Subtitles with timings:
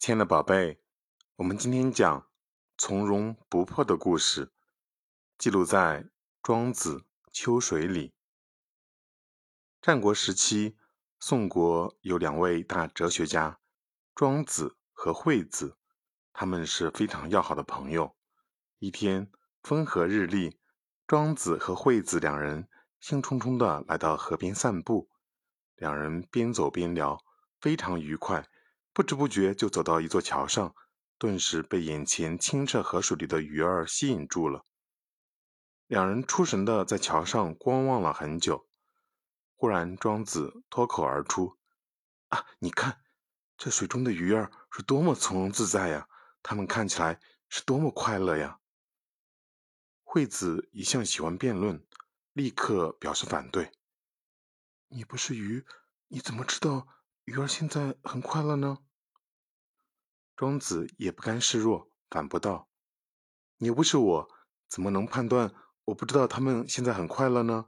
[0.00, 0.80] 亲爱的宝贝，
[1.36, 2.26] 我们今天讲
[2.78, 4.50] 从容不迫的故事，
[5.36, 6.04] 记录在
[6.42, 8.14] 《庄子·秋水》里。
[9.82, 10.78] 战国时期，
[11.18, 13.60] 宋国有两位大哲学家，
[14.14, 15.76] 庄子和惠子，
[16.32, 18.16] 他们是非常要好的朋友。
[18.78, 19.30] 一天
[19.62, 20.58] 风和日丽，
[21.06, 22.66] 庄子和惠子两人
[23.00, 25.10] 兴冲冲地来到河边散步，
[25.76, 27.22] 两人边走边聊，
[27.60, 28.48] 非常愉快。
[28.92, 30.74] 不知不觉就走到一座桥上，
[31.16, 34.66] 顿时被眼前清澈河水里的鱼儿吸引住了。
[35.86, 38.68] 两人出神的在桥上观望了很久。
[39.54, 41.58] 忽然，庄子脱口而出
[42.28, 43.02] ：“啊，你看，
[43.56, 46.08] 这水中的鱼儿是多么从容自在呀！
[46.42, 48.58] 它们看起来是多么快乐呀！”
[50.02, 51.86] 惠子一向喜欢辩论，
[52.32, 53.70] 立刻表示反对
[54.88, 55.64] ：“你不是鱼，
[56.08, 56.88] 你怎么知道？”
[57.24, 58.78] 鱼儿现在很快乐呢。
[60.40, 62.70] 庄子也不甘示弱，反驳道
[63.60, 64.30] ：“你又不是我，
[64.70, 67.66] 怎么能判断我不知道他们现在很快乐呢？”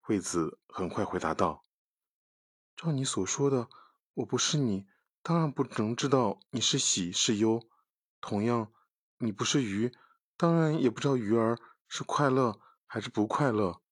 [0.00, 1.66] 惠子很快回答道
[2.74, 3.68] ：“照你所说的，
[4.14, 4.86] 我不是你，
[5.22, 7.60] 当然不能知道你是喜是忧。
[8.22, 8.72] 同样，
[9.18, 9.94] 你不是鱼，
[10.38, 13.82] 当然也不知道鱼儿是快乐还是不快乐。”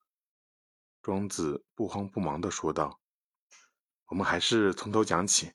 [1.03, 2.99] 庄子不慌不忙地说道。
[4.07, 5.53] 我们还是从头讲起。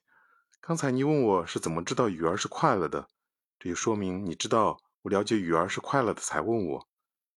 [0.67, 3.07] 刚才你问我是怎么知道鱼儿是快乐的，
[3.57, 6.89] 这就说明你知道我了解鱼儿是快乐的才问我。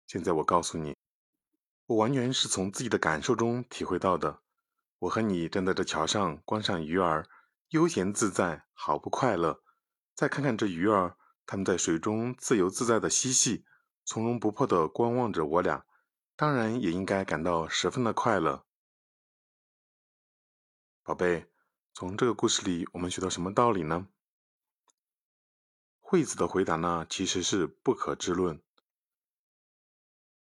[0.05, 0.95] 现在我告诉你，
[1.87, 4.39] 我完全是从自己的感受中体会到的。
[4.99, 7.27] 我和你站在这桥上观赏鱼儿，
[7.71, 9.61] 悠闲自在，毫不快乐。
[10.15, 13.65] 再看看这鱼儿，它们在水中自由自在的嬉戏，
[14.05, 15.85] 从容不迫地观望着我俩，
[16.37, 18.63] 当然也应该感到十分的快乐。
[21.03, 21.51] 宝贝，
[21.99, 24.07] 从这个故事里，我们学到什么道理呢？
[25.99, 28.59] 惠子的回答呢，其实是不可知论；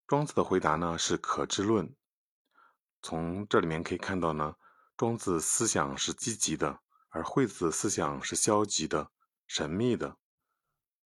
[0.08, 1.94] 庄子的回答呢，是可知论。
[3.00, 4.56] 从这里面可以看到呢，
[4.96, 9.12] 庄子思想是积极的，而惠子思想是消极的、
[9.46, 10.16] 神秘的。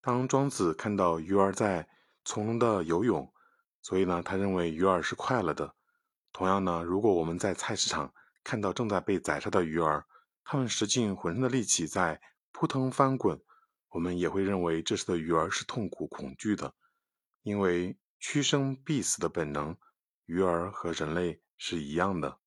[0.00, 1.86] 当庄子看到鱼儿在
[2.24, 3.30] 从容的游泳，
[3.82, 5.74] 所以呢，他认为鱼儿是快乐的。
[6.32, 10.06] 同样呢，如果我们在菜市场，看到正在被宰杀的鱼儿，
[10.44, 12.20] 他们使尽浑身的力气在
[12.50, 13.40] 扑腾翻滚，
[13.90, 16.74] 我们也会认为这时的鱼儿是痛苦恐惧的，
[17.42, 19.76] 因为趋生必死的本能，
[20.26, 22.39] 鱼儿和人类是一样的。